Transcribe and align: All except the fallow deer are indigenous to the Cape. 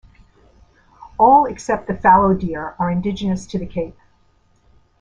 All 1.19 1.45
except 1.45 1.85
the 1.85 1.93
fallow 1.93 2.33
deer 2.33 2.73
are 2.79 2.89
indigenous 2.89 3.45
to 3.45 3.59
the 3.59 3.67
Cape. 3.67 3.99